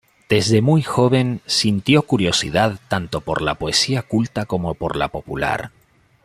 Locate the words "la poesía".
3.43-4.01